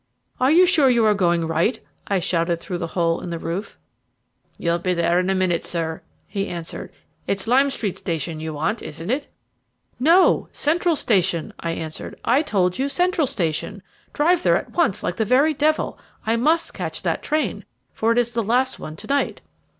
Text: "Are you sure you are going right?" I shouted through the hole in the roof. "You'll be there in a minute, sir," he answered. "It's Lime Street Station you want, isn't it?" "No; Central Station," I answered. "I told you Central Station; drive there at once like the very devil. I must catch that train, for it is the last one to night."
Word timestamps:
"Are 0.39 0.49
you 0.49 0.65
sure 0.65 0.89
you 0.89 1.05
are 1.05 1.13
going 1.13 1.45
right?" 1.45 1.79
I 2.07 2.17
shouted 2.17 2.59
through 2.59 2.79
the 2.79 2.97
hole 2.97 3.21
in 3.21 3.29
the 3.29 3.37
roof. 3.37 3.77
"You'll 4.57 4.79
be 4.79 4.95
there 4.95 5.19
in 5.19 5.29
a 5.29 5.35
minute, 5.35 5.63
sir," 5.63 6.01
he 6.25 6.47
answered. 6.47 6.91
"It's 7.27 7.47
Lime 7.47 7.69
Street 7.69 7.99
Station 7.99 8.39
you 8.39 8.51
want, 8.51 8.81
isn't 8.81 9.11
it?" 9.11 9.27
"No; 9.99 10.49
Central 10.51 10.95
Station," 10.95 11.53
I 11.59 11.73
answered. 11.73 12.19
"I 12.25 12.41
told 12.41 12.79
you 12.79 12.89
Central 12.89 13.27
Station; 13.27 13.83
drive 14.11 14.41
there 14.41 14.57
at 14.57 14.71
once 14.71 15.03
like 15.03 15.17
the 15.17 15.23
very 15.23 15.53
devil. 15.53 15.99
I 16.25 16.35
must 16.35 16.73
catch 16.73 17.03
that 17.03 17.21
train, 17.21 17.63
for 17.93 18.11
it 18.11 18.17
is 18.17 18.33
the 18.33 18.41
last 18.41 18.79
one 18.79 18.95
to 18.95 19.05
night." 19.05 19.41